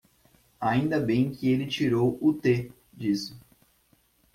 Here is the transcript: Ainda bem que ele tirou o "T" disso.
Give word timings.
Ainda 0.59 0.99
bem 0.99 1.29
que 1.31 1.47
ele 1.51 1.67
tirou 1.67 2.17
o 2.19 2.33
"T" 2.33 2.71
disso. 2.91 3.39